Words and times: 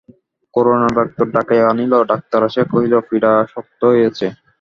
করুণা 0.53 0.87
doctor 0.97 1.27
ডাকাইয়া 1.35 1.65
আনিল, 1.71 1.93
doctor 2.11 2.39
আসিয়া 2.47 2.65
কহিল 2.71 2.93
পীড়া 3.09 3.33
শক্ত 3.53 3.81
হইয়াছে। 3.91 4.27